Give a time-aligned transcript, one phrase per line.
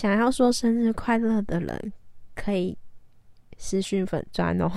[0.00, 1.92] 想要说生日快乐的人，
[2.36, 2.78] 可以
[3.56, 4.70] 私讯粉砖哦。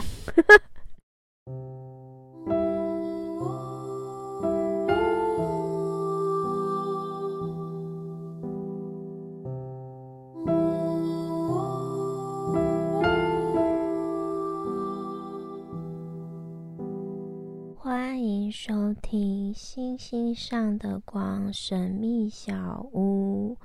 [17.77, 23.55] 欢迎收听《星星上的光神秘小屋》。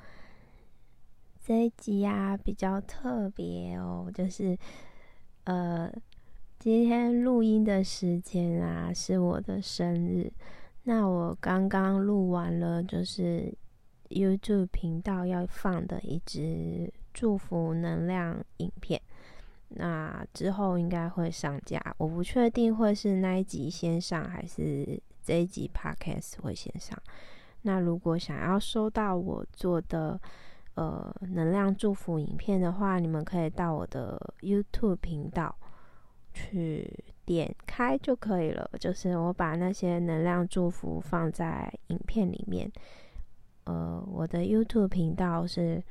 [1.47, 4.59] 这一集啊比较特别哦，就是
[5.45, 5.89] 呃，
[6.59, 10.29] 今天录音的时间啊是我的生日。
[10.83, 13.55] 那我刚刚录完了，就是
[14.09, 19.01] YouTube 频道要放的一支祝福能量影片。
[19.69, 27.01] 那之后应该会上架，我不确定会是那一集先上，还是这一集 Podcast 会先上。
[27.63, 30.21] 那如果想要收到我做的。
[30.77, 35.57] 呃，能量祝福影片的话，你们可以到我的 YouTube 频道
[36.35, 38.71] 去点开就可以了。
[38.79, 42.71] 就是我把那些能量祝福放在影片里面。
[43.65, 45.83] 呃，我的 YouTube 频道是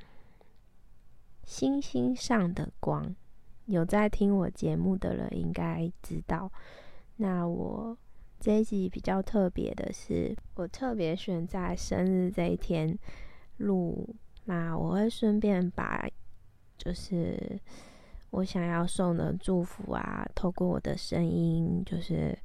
[1.43, 3.15] 星星上的光，
[3.65, 6.51] 有在听我节目的人应该知道。
[7.15, 7.97] 那我
[8.39, 12.95] 这一集比较特别的是，我特别选在生日这一天
[13.57, 14.15] 录。
[14.47, 16.07] 那我会顺便把，
[16.77, 17.59] 就是
[18.29, 22.37] 我想要送的祝福啊，透过我的声音，就是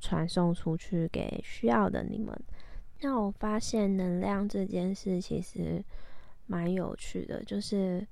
[0.00, 2.32] 传送出去给需要的你们。
[3.00, 5.84] 那我发现能量这件事其实
[6.46, 8.06] 蛮有趣的，就是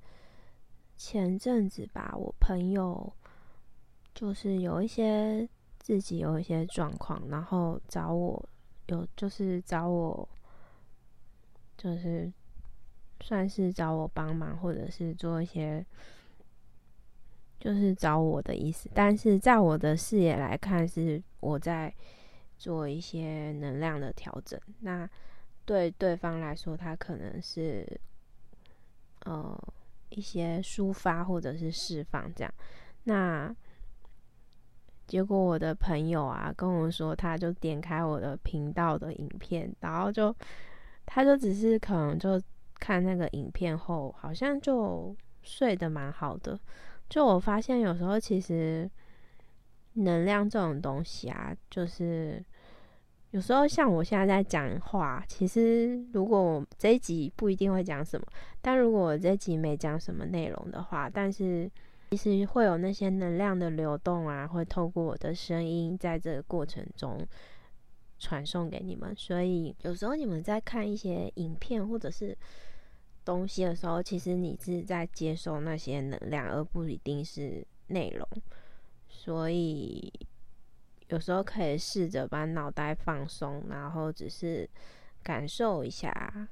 [0.97, 3.13] 前阵子吧，我朋友
[4.13, 5.47] 就是有一些
[5.79, 8.49] 自己有一些状况，然后找我，
[8.87, 10.27] 有就是找我，
[11.77, 12.29] 就是。
[13.19, 15.85] 算是找我帮忙，或者是做一些，
[17.59, 18.89] 就是找我的意思。
[18.93, 21.93] 但是在我的视野来看，是我在
[22.57, 24.57] 做一些能量的调整。
[24.79, 25.09] 那
[25.65, 27.85] 对对方来说，他可能是
[29.25, 29.59] 呃
[30.09, 32.53] 一些抒发或者是释放这样。
[33.03, 33.53] 那
[35.05, 40.33] 结果我的朋友啊跟我说，他就点开我的频道的影片，然后就
[41.05, 42.41] 他就只是可能就。
[42.79, 46.59] 看那个影片后，好像就睡得蛮好的。
[47.09, 48.89] 就我发现，有时候其实
[49.93, 52.43] 能量这种东西啊，就是
[53.31, 58.25] 有时候像我现在在讲话，其实如果我这一集不一定会讲什么，
[58.61, 61.69] 但如果我这集没讲什么内容的话，但是
[62.11, 67.17] 其实会有那些能量的流动啊，会透过我的声音，在这个过程中
[68.19, 69.15] 传送给你们。
[69.15, 72.37] 所以有时候你们在看一些影片或者是。
[73.27, 78.25] 东西的时候，其实你是在接收那些能量，而不一定是内容。
[79.09, 80.09] 所以
[81.09, 84.65] 有时候可以试着把脑袋放松，然后只是
[85.21, 86.47] 感受一下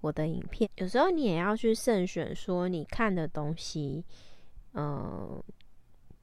[0.00, 0.70] 我的影片。
[0.76, 4.04] 有时候你也要去慎选，说你看的东西，
[4.74, 5.42] 嗯，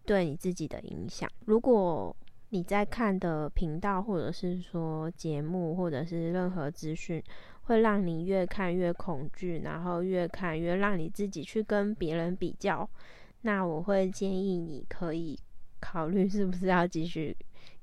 [0.05, 1.29] 对你自己的影响。
[1.44, 2.16] 如果
[2.53, 7.22] 你在看的频道，或者是说节目，或者是任何资讯。
[7.64, 12.88] 会让你越看越恐惧，然后越看越让你自己去跟别人比较。
[13.41, 15.40] 那我会建议你可以
[15.80, 17.36] 考虑是不是要继续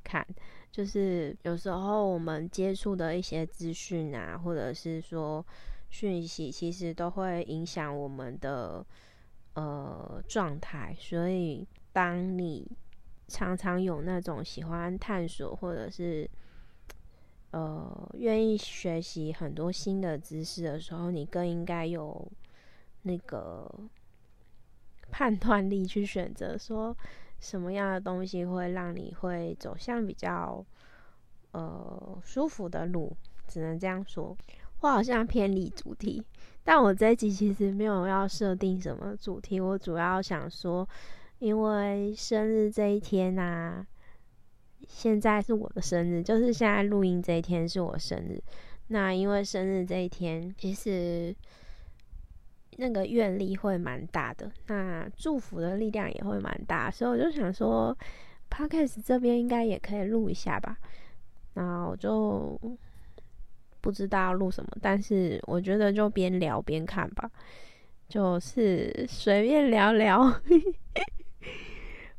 [0.05, 0.25] 看。
[0.71, 5.45] 就是有时候我们接触的一些资讯啊，或者是说
[5.89, 8.87] 讯息，其实都会影响我们的
[9.55, 10.95] 呃状态。
[10.97, 12.71] 所以当你
[13.31, 16.29] 常常有那种喜欢探索，或者是
[17.53, 22.31] 呃，愿意学习很多新的知识的时候，你更应该有
[23.03, 23.73] 那个
[25.11, 26.97] 判断力去选择，说
[27.39, 30.65] 什么样的东西会让你会走向比较
[31.53, 34.37] 呃舒服的路，只能这样说。
[34.81, 36.25] 我好像偏离主题，
[36.65, 40.89] 但我这一集其实没有要设定什么主题，我主要想说，
[41.41, 43.85] 因为生日这一天呐。
[44.89, 48.43] 现在是我的生日，就是现在录音这一天是我生日。
[48.89, 51.33] 那因为生日这一天，其实
[52.77, 57.97] 那个愿力会蛮大的，那祝福的力量也会蛮大，所以我就想说
[58.51, 60.77] ，Podcast 这边应该也可以录一下吧。
[61.55, 62.59] 那我就
[63.81, 67.31] 不知道录什么，但是我觉得就边聊边看吧，
[68.09, 70.41] 就是随便聊聊。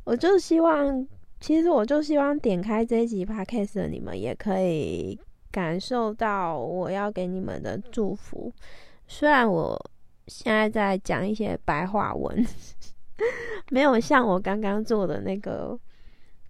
[0.04, 1.08] 我就希望。
[1.40, 5.20] 其实我就希望点开这一集 podcast 的你们也可以
[5.50, 8.54] 感受到我要给你们的祝福。
[9.08, 9.76] 虽然我
[10.28, 12.46] 现在在讲一些白话文，
[13.72, 15.76] 没有像我刚刚做的那个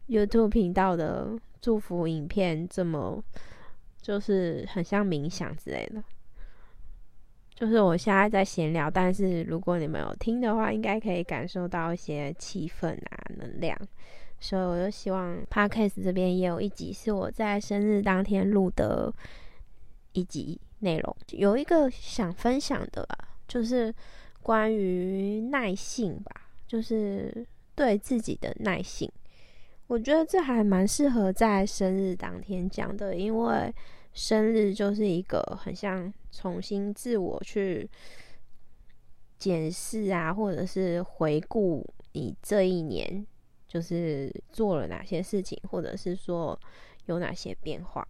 [0.10, 3.24] YouTube 频道的祝福影片这么，
[4.02, 6.04] 就是很像冥想之类的。
[7.62, 13.78] 就是我现在在闲聊，但是如果你们有听的话，应该可以感受到一些气氛啊、能量。
[14.40, 19.14] 所以我就希望 Podcast 这边也有一集是我在生日当天录的
[20.14, 23.08] 一集内容，有一个想分享的，
[23.48, 23.94] 就是
[24.42, 29.08] 关于耐性吧，就是对自己的耐性。
[29.86, 33.72] 我觉得这还蛮适合在生日当天讲的，因为
[34.14, 37.90] 生日就是一个很像重新自我去
[39.38, 43.26] 检视啊，或者是回顾你这一年。
[43.68, 46.60] 就是做了哪些事情，或者是说
[47.06, 48.06] 有哪些变化。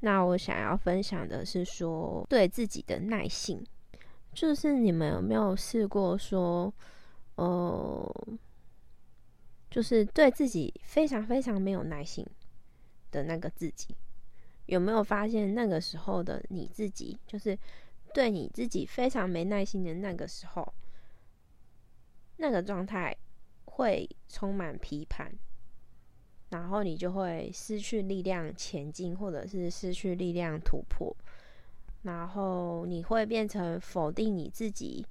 [0.00, 3.64] 那我想要分享的是说对自己的耐性，
[4.32, 6.74] 就是你们有没有试过说，
[7.36, 8.26] 呃，
[9.70, 12.26] 就是对自己非常非常没有耐心
[13.12, 13.94] 的那个自己，
[14.66, 17.58] 有没有发现那个时候的你自己，就是
[18.12, 20.74] 对你自己非常没耐心的那个时候，
[22.36, 23.16] 那个状态？
[23.76, 25.32] 会充满批判，
[26.50, 31.12] 然后你就会失去力量前进，或者是失去力量突破，
[32.02, 35.04] 然后你会变成否定你自己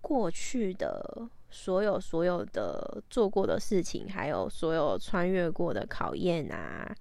[0.00, 6.92] 过去的所有所有的做过的事情，还有所有穿越过的考验啊。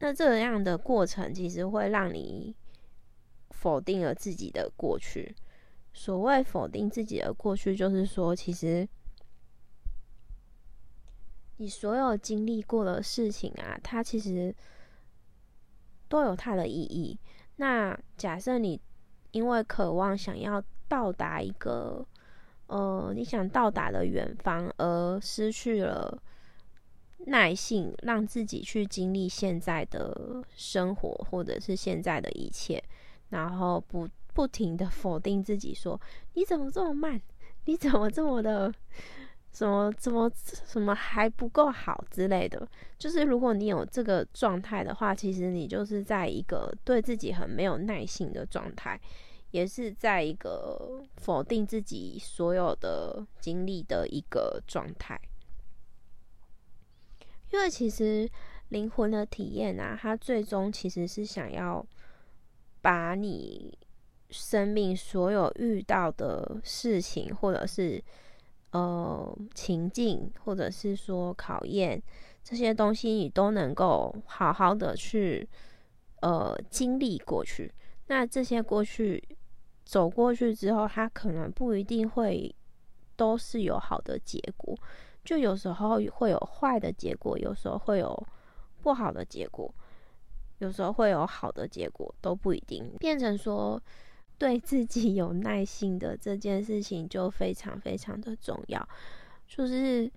[0.00, 2.54] 那这样的过程其实会让你
[3.50, 5.34] 否定了自己的过去。
[5.92, 8.88] 所谓否定自己的过去，就是说其实。
[11.58, 14.54] 你所有经历过的事情啊，它其实
[16.08, 17.18] 都有它的意义。
[17.56, 18.80] 那假设你
[19.32, 22.02] 因为渴望想要到达一个
[22.68, 26.22] 呃你想到达的远方，而失去了
[27.30, 32.82] 耐性，让自己去经历现在的生活或者是现在的一切，
[33.28, 36.00] 然后不不停的否定自己，说
[36.34, 37.20] 你怎么这么慢？
[37.66, 38.72] 你怎么这么的？
[39.52, 49.00] 什么怎么什么还不够好之类的，就是如果你有这个状态的话，其实你就是在一个对自己很没有耐心的状态，
[49.50, 55.20] 也是在一个否定自己所有的经历的一个状态。
[57.50, 58.28] 因为其实
[58.68, 61.84] 灵魂的体验啊，它最终其实是想要
[62.80, 63.76] 把你
[64.30, 68.02] 生命所有遇到的事情，或者是。
[68.72, 72.00] 呃，情境或者是说考验
[72.44, 75.44] 这些东西，你都能够好好的去
[76.20, 77.68] 呃经历过去。
[78.06, 79.20] 那这些过去
[79.84, 82.54] 走过去之后，它可能不一定会
[83.16, 84.78] 都是有好的结果，
[85.24, 88.26] 就有时候会有坏的结果，有时候会有
[88.82, 89.72] 不好的结果，
[90.58, 93.80] 有时候会有好的结果，都不一定变成说。
[94.38, 98.88] 对自己有耐心的这件事情就非常非常的重要，
[99.46, 100.10] 就是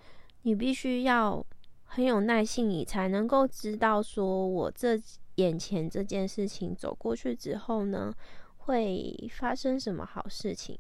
[0.44, 1.46] 你必须要
[1.84, 4.98] 很有耐心，你才能够知道说，我这
[5.36, 8.14] 眼前这件事情走过去之后呢，
[8.60, 10.80] 会发生什么好事情，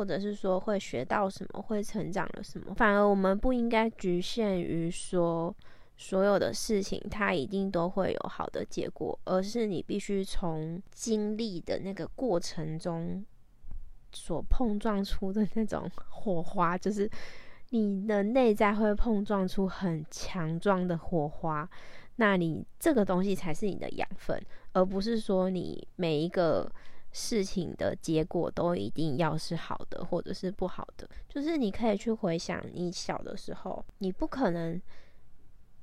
[0.00, 2.74] 或者是说会学到什么，会成长了什么。
[2.74, 5.54] 反而我们不应该局限于说。
[6.02, 13.22] 所有的事情，它一定都会有好的结果，而是你必须从经历的那个过程中
[14.10, 17.06] 所碰撞出的那种 火花，就是
[17.68, 21.68] 你的内在会碰撞出很强壮的火花。
[22.16, 24.42] 那你这个东西才是你的养分，
[24.72, 26.66] 而不是说你每一个
[27.12, 31.08] 事情的结果都一定要是好的，或者是不好的。
[31.28, 34.80] 就是你可以去回想你小的时候，你不可能。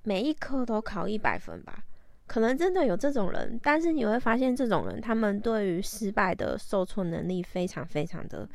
[0.03, 1.83] 每一科都考一百分吧，
[2.27, 8.47] 可能真的有这种人，但是你会发现，这种人他们对于失败的受挫能力非常非常的，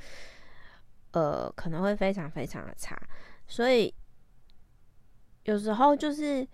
[1.10, 2.98] 呃，可能会非常非常的差。
[3.46, 3.92] 所以
[5.42, 6.48] 有时候就是，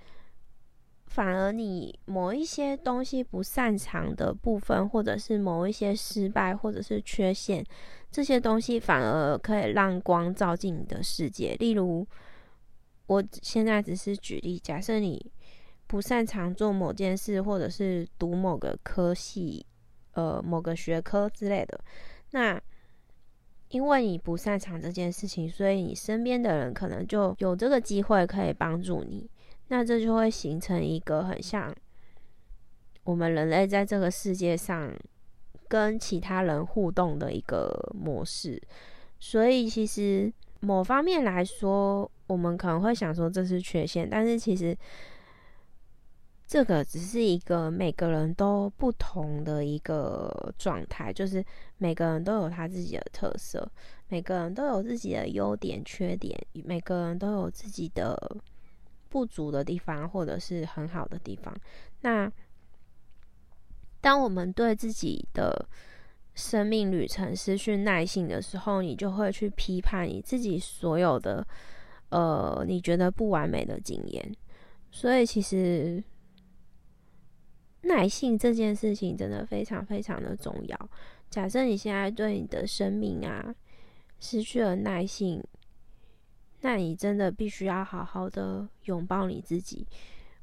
[1.09, 7.65] 反而你某一些东西不擅长的部分，或者是某一些失败，或者是缺陷，
[8.11, 12.07] 这些东西反而可以让光照进你的世界，例如。
[13.11, 15.33] 我现在只是举例，假设你
[15.87, 19.65] 不擅长做某件事，或者是读某个科系、
[20.13, 21.81] 呃某个学科之类的，
[22.33, 22.61] 那
[23.71, 29.27] 因为你不擅长这件事情，所以你身边的人可能就有这个机会可以帮助你，
[29.69, 31.75] 那这就会形成一个很像
[33.05, 34.93] 我们人类在这个世界上
[35.69, 38.61] 跟其他人互动的一个模式。
[39.21, 44.77] 所以其实某方面来说，我们可能会想说这是缺陷，但是其实
[46.47, 51.45] 这个只是一个每个人都不同的一个状态，就是
[51.77, 53.71] 每个人都有他自己的特色，
[54.09, 58.17] 每个人都有自己的优点、缺点，每个人都有自己的
[59.09, 61.55] 不足的地方，或者是很好的地方。
[62.01, 62.31] 那
[64.01, 65.69] 当我们对自己的
[66.35, 71.45] 生命旅程失去耐性的时候，你就会去批判你自己所有的，
[72.11, 74.37] 呃，你觉得不完美的经验。
[74.91, 76.03] 所以，其实
[77.83, 80.91] 耐性这件事情真的非常非常的重要。
[81.29, 83.55] 假设你现在对你的生命啊
[84.21, 85.43] 失去了耐性，
[86.61, 89.87] 那你真的必须要好好的拥抱你自己。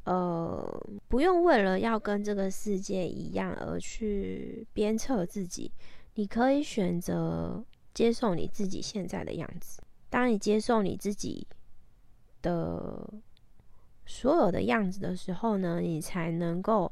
[0.05, 5.71] 呃，不用为了要跟这个世界一样而去鞭策自己，
[6.13, 9.81] 你可以选择接受你自己现在的样子。
[10.09, 11.47] 当你接受你自己
[12.43, 13.11] 的
[14.05, 16.91] 所有的样子的时候呢，你才能够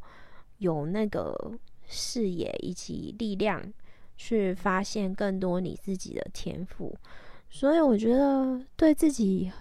[0.57, 1.53] 有那个
[1.85, 3.71] 视野以及力量
[4.17, 6.97] 去发现更多你自己的天赋。
[7.55, 9.51] 所以，我觉得对自己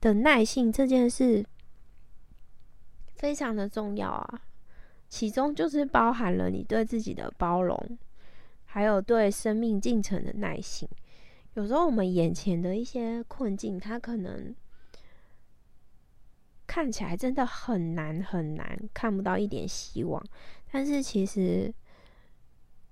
[0.00, 1.46] 的耐性这件事。
[3.14, 4.42] 非常的重要啊，
[5.08, 7.98] 其中就是包含了你对自己的包容，
[8.64, 10.88] 还有对生命进程的耐心。
[11.52, 14.52] 有时候我们眼前的一些困境，它可能
[16.66, 20.20] 看起来真的很难很难，看不到一点希望。
[20.72, 21.72] 但是其实，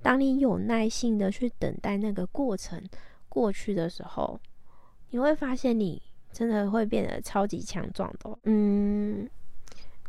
[0.02, 2.81] 当你有耐心的去等待那个过程
[3.29, 4.39] 过去的时候，
[5.11, 6.01] 你会发现你
[6.33, 8.39] 真的会变得超级强壮的。
[8.45, 9.29] 嗯。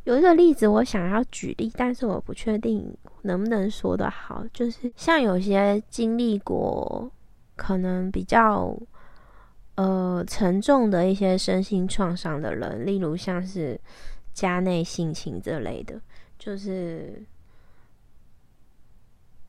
[0.05, 4.43] 有一个例子，我想要举例，但是我不确定能不能说得好。
[4.51, 7.11] 就是像有些经历过
[7.55, 8.75] 可能比较
[9.75, 13.79] 呃沉重的一些身心创伤的人，例如像是
[14.33, 16.01] 家内性侵这类的，
[16.39, 17.23] 就是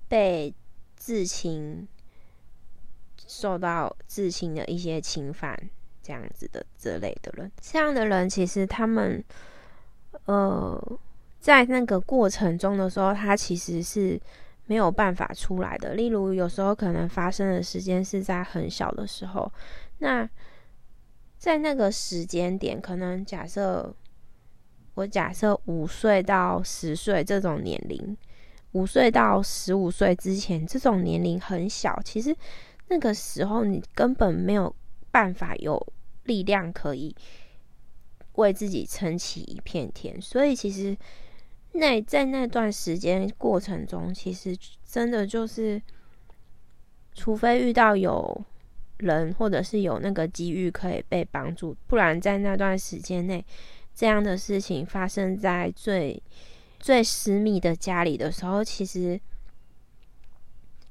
[0.09, 0.53] 被
[0.97, 1.89] 至亲
[3.27, 5.59] 受到至亲的一些侵犯
[6.03, 9.25] 这样子的这类的人，这样的人其实他们。
[10.25, 10.99] 呃，
[11.41, 14.21] 在那个过程中的时候，他其实是
[14.67, 15.95] 没有办法出来的。
[15.95, 19.51] 例如，有时候可能发生的时间是在很小的时候，
[19.99, 20.29] 那
[21.39, 23.95] 在那个时间点，可能假设
[24.95, 28.17] 我假设五岁到十岁这种年龄，
[28.73, 32.37] 五岁到十五岁之前这种年龄很小，其实
[32.91, 34.77] 那个时候你根本没有
[35.11, 35.85] 办法有
[36.25, 37.17] 力量可以。
[38.35, 40.97] 为自己撑起一片天，所以其实
[41.73, 44.57] 那在那段时间过程中，其实
[44.87, 45.83] 真的就是，
[47.13, 48.45] 除非遇到有
[48.99, 53.45] 人或者是有那个机遇可以被帮助，不然在那段时间内，
[53.95, 56.23] 这样的事情发生在最
[56.79, 59.21] 最私密的家里的时候，其实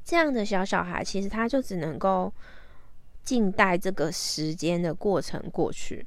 [0.09, 2.33] 这样的小小孩，其实他就只能够
[3.23, 6.03] 静待这个时间的过程过去。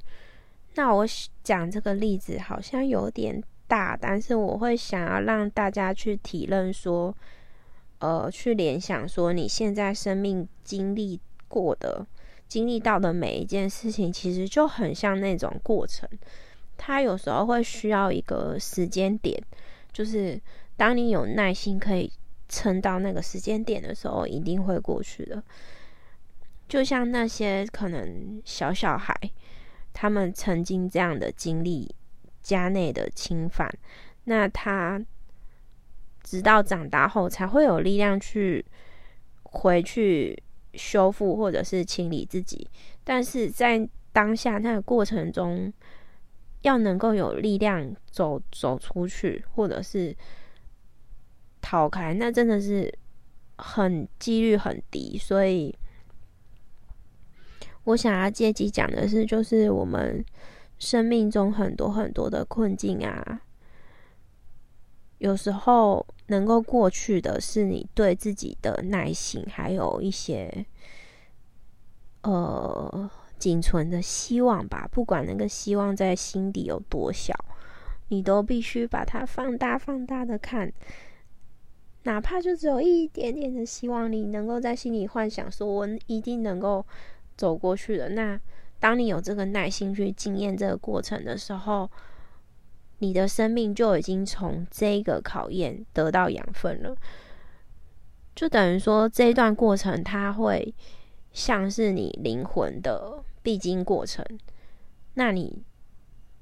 [0.75, 1.05] 那我
[1.41, 7.15] 讲这个例子好像有点大，但是我会想要让大家去体认说，
[7.99, 11.17] 呃，去联想说你现在生命经历
[11.47, 12.05] 过的、
[12.49, 16.09] 经历到的每一件事情，其实就很像那种过程。
[16.75, 19.41] 它有时候会需要一个时间点，
[19.93, 20.37] 就是
[20.75, 22.11] 当你有耐心可以
[22.53, 25.43] 撑到那个时间点的时候，一定会过去的。
[26.67, 29.15] 就像那些可能小小孩。
[29.95, 31.87] 他们曾经这样的经历
[32.41, 33.71] 家内的侵犯，
[34.23, 34.99] 那他
[36.23, 38.65] 直到长大后才会有力量去
[39.43, 40.41] 回去
[40.73, 42.67] 修复或者是清理自己。
[43.03, 45.71] 但是在当下那个过程中，
[46.61, 50.15] 要能够有力量走走出去，或者是
[51.63, 52.93] 逃开，那真的是
[53.57, 55.75] 很几率很低，所以。
[57.85, 60.23] 我想要借机讲的是，就是我们
[60.79, 63.41] 生命中很多很多的困境啊，
[65.17, 70.65] 有时候能够过去的是你对自己的耐心，还有一些
[72.21, 74.87] 呃仅存的希望吧。
[74.89, 77.35] 不管那个希望在心底有多小，
[78.07, 80.71] 你都必须把它放大、放大的看，
[82.03, 86.85] 哪怕就只有一点点的希望，你能够在心里幻想说，我一定能够。
[87.35, 88.39] 走过去的那，
[88.79, 91.89] 当你有这个耐心去经验这个过程的时候，
[92.99, 96.95] 你的生命就已经从这个考验得到养分了。
[98.35, 100.75] 就等于说这一段过程，它会
[101.31, 104.23] 像是你灵魂的必经过程，
[105.15, 105.63] 那你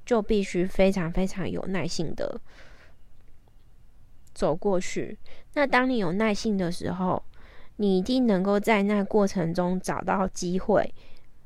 [0.04, 2.38] 就必须非常非常有耐心的
[4.34, 5.18] 走过去。
[5.54, 7.22] 那当你有耐性的时候，
[7.76, 10.94] 你一定能够在那过程中找到机会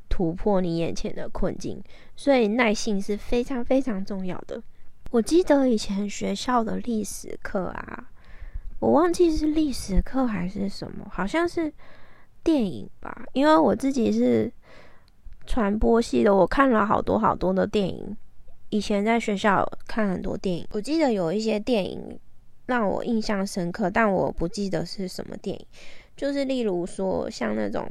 [0.08, 1.82] 突破你眼前的困境。
[2.14, 4.62] 所以耐性是非常非常重要的。
[5.10, 8.10] 我记得以前学校的历史课啊。
[8.78, 11.72] 我忘记是历史课还是什么，好像是
[12.44, 13.24] 电影吧。
[13.32, 14.52] 因为我自己是
[15.46, 18.14] 传播系的，我看了好多好多的电影。
[18.68, 22.20] 以前在学校看很多电影，我记得有一些电影
[22.66, 25.66] 让我印象深刻，但我不记得是什么电影。
[26.16, 27.88] 就是例如说像那种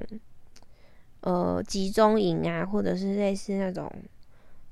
[1.21, 3.91] 呃集中营啊，或者是类似那种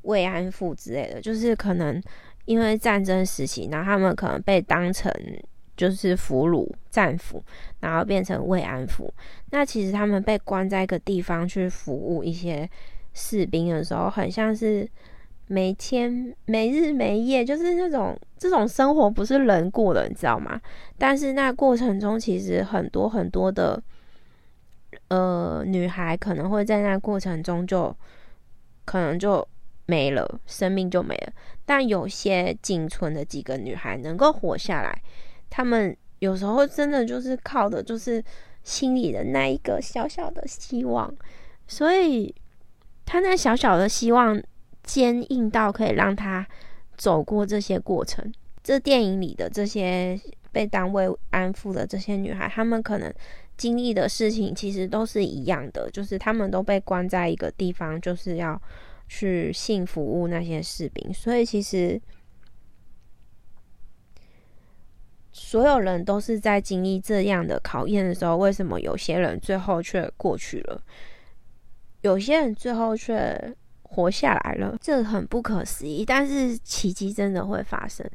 [0.03, 2.01] 慰安妇之类的，就是可能
[2.45, 5.11] 因为战争时期，然后他们可能被当成。
[5.75, 7.43] 就是俘虏战俘，
[7.79, 9.11] 然后变成慰安妇。
[9.49, 12.69] 那其实他们被关在一个地方去服务一些
[13.15, 14.87] 士兵的时候，很像是
[15.53, 20.59] 每天没日没夜，就是那种这种生活不是人过的，你知道吗？
[20.97, 23.79] 但是那过程中，其实很多很多的
[25.09, 27.95] 呃女孩可能会在那过程中就
[28.83, 29.47] 可能就
[29.85, 31.33] 没了，生命就没了。
[31.65, 35.01] 但有些仅存的几个女孩能够活下来。
[35.51, 38.23] 她们有时候真的就是靠的，就是
[38.63, 41.13] 心里的那一个小小的希望，
[41.67, 42.33] 所以
[43.05, 44.41] 他那小小的希望
[44.83, 46.45] 坚硬到可以让他
[46.95, 48.31] 走过这些过程。
[48.63, 50.19] 这电影里的这些
[50.51, 53.13] 被单位安抚的这些女孩，她们可能
[53.57, 58.61] 经历的事情其实都是一样的，就是她们都被关在一个地方，就是要
[59.07, 62.01] 去性服务那些士兵，所以其实。
[65.35, 70.79] 所有人都是在经历这样的考验的时候，为什么有些人最后却过去了，
[72.01, 73.55] 有些人最后却
[73.93, 74.75] 活下来了？
[74.81, 78.09] 这很不可思议，但是奇迹真的会发生。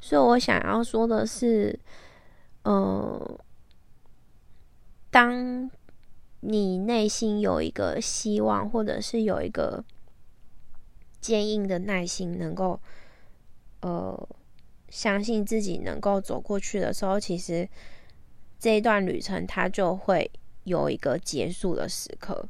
[0.00, 1.78] 所以我想要说的是，
[2.64, 3.40] 呃，
[5.10, 5.70] 当
[6.40, 9.84] 你内心有一个希望，或者是有一个
[11.20, 12.80] 坚硬的耐心，能够，
[13.80, 14.28] 呃。
[14.92, 17.68] 相信自己能够走过去的时候，其实
[18.58, 20.28] 这一段旅程它就会
[20.64, 22.44] 有一个结束的时刻。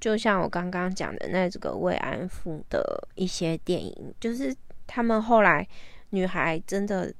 [0.00, 4.54] 就像我刚刚讲的那这个慰安妇的一些电影，就是
[4.86, 5.66] 他们后来
[6.10, 7.12] 女孩真的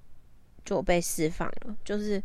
[0.65, 1.77] 就被释放了。
[1.85, 2.23] 就是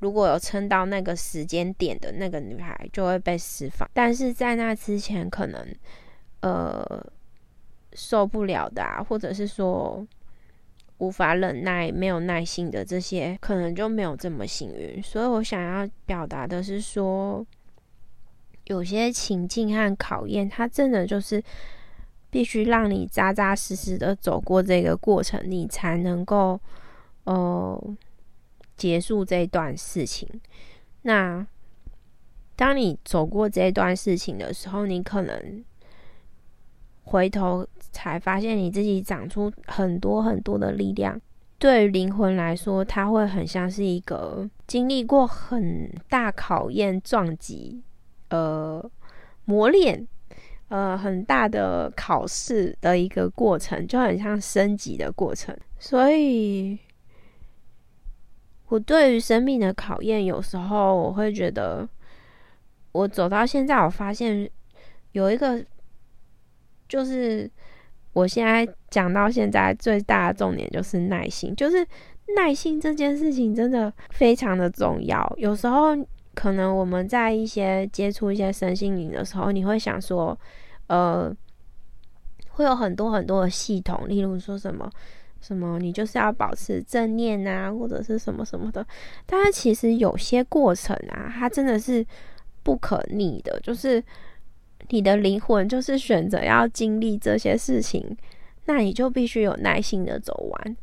[0.00, 5.66] 如果有撑到那个时间点的那个女孩就会被释放，但是在那之前可能
[6.40, 7.04] 呃
[7.92, 10.06] 受不了的，啊，或者是说。
[11.00, 15.00] 无法忍耐、没有耐心的这些，可能就没有这么幸运。
[15.00, 17.46] 所以我想要表达的是说，
[18.68, 21.42] 有些情境和考验，它真的就是
[22.30, 26.58] 必须让你扎扎实实的走过这个过程，你才能够
[27.24, 27.78] 呃
[28.76, 30.26] 结束这段事情。
[31.02, 31.46] 那
[32.56, 35.64] 当你走过这段事情的时候，你可能
[37.02, 37.66] 回头。
[37.90, 41.18] 才发现你自己长出很多很多的力量。
[41.58, 47.82] 对于灵魂来说，它会很像是一个经历过很大考验、撞击、
[48.30, 48.90] 呃
[49.44, 50.06] 磨练、
[50.68, 55.56] 呃很大的考试的一个过程，就很像升级的过程。
[55.78, 56.78] 所以，
[58.68, 61.88] 我对于生命的考验，有时候我会觉得，
[62.92, 64.50] 我走到现在，我发现
[65.12, 65.64] 有一个
[66.88, 67.50] 就是。
[68.14, 71.86] 我现在讲到现在最大的重点就是耐心，就是
[72.34, 75.32] 耐心这件事情真的非常的重要。
[75.36, 75.94] 有时候
[76.38, 80.38] 可能我们在一些接触一些身心灵的时候，你会想说，
[80.86, 81.34] 呃，
[82.50, 84.88] 会有很多很多的系统，例如说什么
[85.40, 88.86] 什么，你就是要保持正念啊，或者是什么什么的。
[89.26, 92.06] 但是其实有些过程啊，它真的是
[92.62, 94.00] 不可逆的，就是。
[94.90, 98.16] 你的灵魂就是选择要经历这些事情，
[98.66, 100.76] 那你就必须有耐心的走完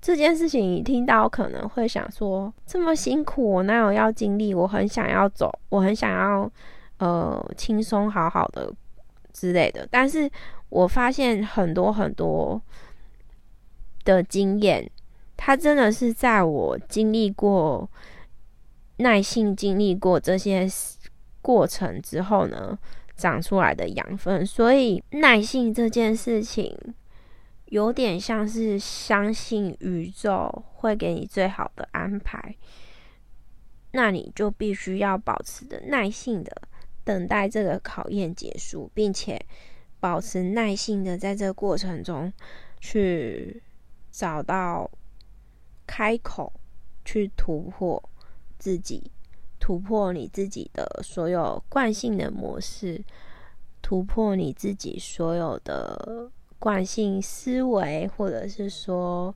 [0.00, 0.60] 这件事情。
[0.62, 4.54] 你听到可能会想说：“这么辛苦，我哪有要经历？
[4.54, 6.50] 我很想要走，我很想要
[6.98, 8.72] 呃轻松好好的
[9.32, 10.30] 之类的。”但是
[10.68, 12.60] 我发现很多很多
[14.04, 14.90] 的经验，
[15.36, 17.88] 它真的是在我经历过
[18.96, 20.68] 耐心经历过这些。
[21.42, 22.78] 过程之后呢，
[23.16, 26.76] 长出来的养分，所以耐性这件事情，
[27.70, 32.56] 有点像是相信宇宙会给你最好的安排，
[33.92, 36.50] 那你就必须要保持的耐性的
[37.04, 39.40] 等待这个考验结束，并且
[40.00, 42.32] 保持耐性的在这过程中
[42.80, 43.62] 去
[44.10, 44.90] 找到
[45.86, 46.52] 开口，
[47.04, 48.02] 去突破
[48.58, 49.12] 自己，
[49.60, 53.04] 突破你自己的所有惯性的模式，
[53.80, 56.32] 突破你自己所有的。
[56.60, 59.34] 惯性思维，或者是说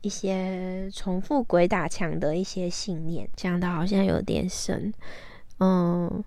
[0.00, 4.94] 一些重复鬼打墙的一些信念，讲的好像有点深。
[5.58, 6.24] 嗯，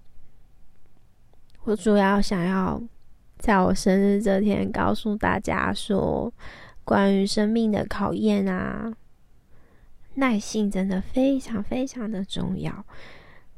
[1.63, 2.79] 我主要想要
[3.39, 6.32] 在我生日这天告诉大家说，
[6.84, 8.93] 关于生命的考验啊，
[10.15, 12.86] 耐性真的非常非常的重要。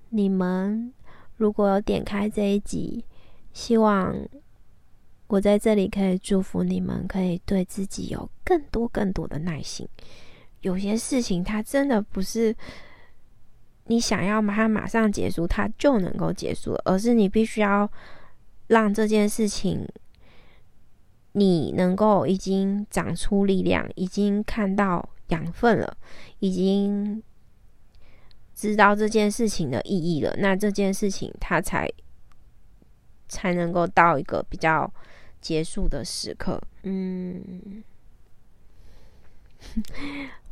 [0.10, 0.94] 你们
[1.36, 3.04] 如果有点开这一集，
[3.52, 4.16] 希望。
[5.28, 9.88] 我在这里可以祝福你们，可以对自己有更多更多的耐心。
[10.62, 12.56] 有些事情它真的不是
[13.86, 17.92] 你想要它马上结束，它就能够结束，而是你必须要
[18.68, 19.88] 让这件事情
[21.32, 25.98] 你能够已经长出力量，已经看到养分了，
[26.38, 27.22] 已经
[28.54, 31.90] 知道这件事情的意义了，那这件事情它才
[33.28, 34.94] 才能够到一个比较。
[35.46, 37.84] 结束的时刻，嗯，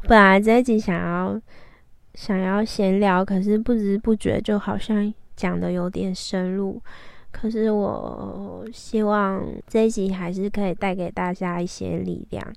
[0.04, 1.42] 本来这一集想要
[2.14, 6.80] 想要闲聊，可是不知不觉就好像讲的有点深入。
[7.32, 12.54] 可是我希望这一集还是可以带给大家一些力量。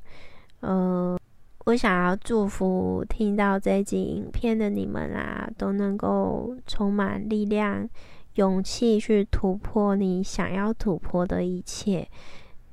[0.61, 1.19] 呃，
[1.65, 7.89] 我想要祝福听到这一集影片的你们啊，都能够充满力量。
[8.37, 12.09] 勇气去突破你想要突破的一切，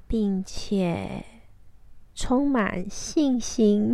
[0.07, 1.25] 并且
[2.15, 3.93] 充满信心。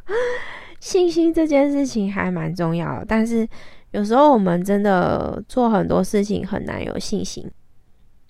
[0.80, 3.46] 信心这件事情还蛮重要的，但是
[3.90, 7.50] 有时候我们真的做很多事情很难有信心。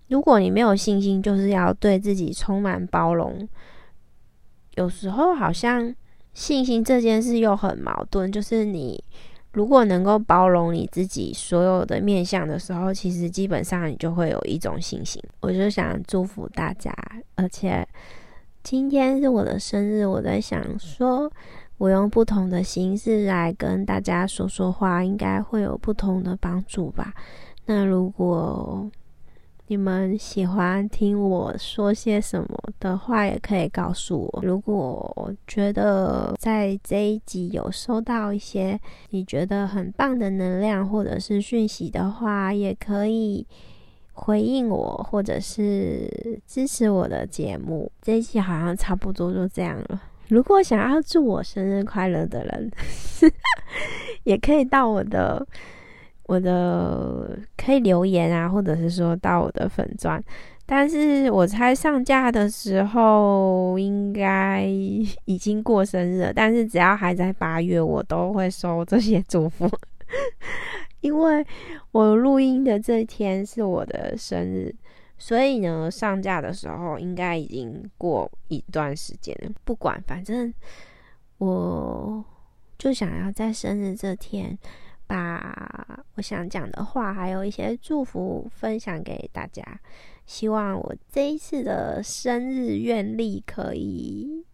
[0.09, 3.49] 如果你没有信心，就是要对自己充满包容。
[4.75, 5.95] 有时候好像
[6.33, 9.05] 信心这件事又很矛盾，就是你。
[9.59, 15.21] 如果能够包容你自己所有的面相的时候，其实基本上你就会有一种信心。
[15.41, 16.95] 我就想祝福大家，
[17.35, 17.85] 而且
[18.63, 21.29] 今天是我的生日，我在想说，
[21.77, 27.13] 我用不同的形式来跟大家说说话，应该会有不同的帮助吧。
[27.67, 28.89] 那如果
[29.71, 32.49] 你们喜欢听我说些什么
[32.81, 34.41] 的话，也可以告诉我。
[34.43, 43.47] 如果觉得在这一集有收到一些你觉得很棒的能量或者是讯息的话，也可以
[44.15, 47.93] 回应我，或者是支持我的节目。
[48.01, 50.01] 这一期好像差不多就这样了。
[50.29, 52.71] 如果想要祝我生日快乐的人，
[54.25, 55.47] 也可以到我的。
[56.29, 60.23] 我的可以留言啊，或者是说到我的粉钻，
[60.67, 64.63] 但是我猜上架的时候应该
[65.25, 66.33] 已经过生日了。
[66.35, 69.67] 但是只要还在八月，我都会收这些祝福，
[71.01, 71.43] 因为
[71.93, 74.75] 我录音的这一天是我的生日，
[75.17, 79.51] 所以呢，上架的时候应该已经过一段时间了。
[79.65, 80.53] 不管，反正
[81.39, 82.23] 我
[82.77, 84.59] 就想要在生日这天。
[85.09, 89.65] 把我想讲的话，还有一些祝福分享给大家。
[90.27, 94.45] 希望我这一次的生日愿力可以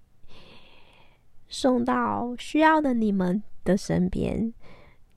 [1.48, 4.54] 送到需要的你们的身边。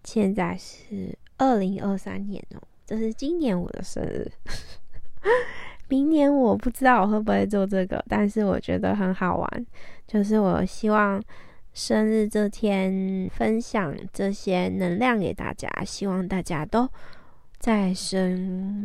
[0.04, 4.32] 现在是二零二三年哦，这是今年我的生日。
[5.88, 9.66] 明年我不知道我会不会做这个，但是我觉得很好玩。
[10.08, 11.22] 就是我希望。
[11.78, 16.90] 生日这天，分享这些能量给大家，希望大家都
[17.60, 18.36] 在生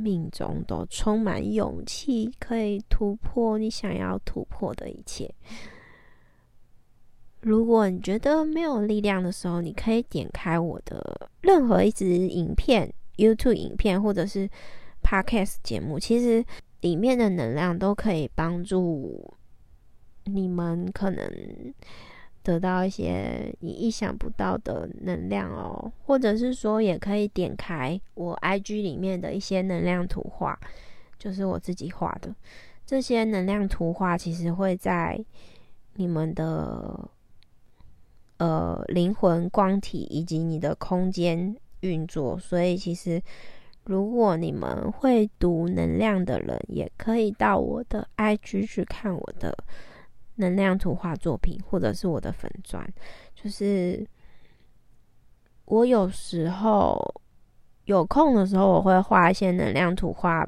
[0.02, 5.34] 命中都充满勇气，可以突破你想要突破的一切。
[7.40, 14.46] 如果你觉得没有力量的时候，你可以点开我的任何一支影片，YouTube 影片或者是
[15.02, 16.44] Podcast 节目，其实
[16.82, 19.32] 里面的能量都可以帮助
[20.24, 21.26] 你们可能。
[22.42, 30.58] 得到一些你意想不到的能量哦，或者是说，也可以点开我 IG 里面的一些能量图画，
[31.18, 32.34] 就是我自己画的。
[32.84, 35.24] 这些能量图画其实会在
[35.94, 37.08] 你们的
[38.38, 43.22] 呃灵魂光体以及你的空间运作，所以其实
[43.84, 49.56] 如果你们会读能量的人，也可以到我的 IG 去看我的。
[50.42, 52.86] 能量图画作品，或者是我的粉砖，
[53.34, 54.06] 就是
[55.64, 56.98] 我有时候
[57.84, 60.46] 有空的时候，我会画一些能量图画，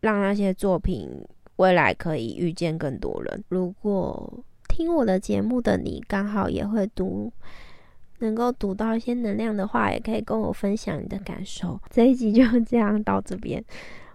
[0.00, 1.10] 让那些作品
[1.56, 3.44] 未来可以遇见更多人。
[3.48, 7.32] 如果听我的节目的你刚好也会读，
[8.18, 11.80] 能够读到一些能量的话，也可以跟我分享你的感受。
[11.90, 13.62] 这一集就这样到这边，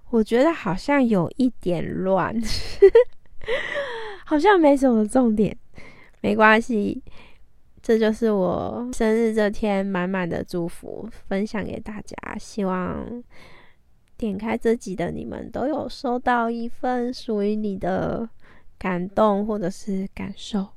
[0.10, 2.36] 我觉得好像有一点乱。
[4.30, 5.58] 好像没什么重点，
[6.22, 7.02] 没关系，
[7.82, 12.15] 这就是我生日这天满满的祝福，分享给大家。
[12.38, 13.24] 希望
[14.15, 18.30] 点开这集的你们都有收到一份属于你的
[18.78, 20.68] 感动或者是感受，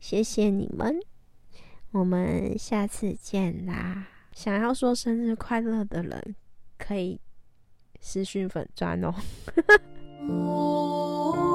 [0.00, 0.98] 谢谢你们，
[1.92, 4.08] 我们下次见啦！
[4.32, 6.34] 想要说生日快乐的人，
[6.76, 7.20] 可以
[8.00, 9.14] 私讯粉砖哦。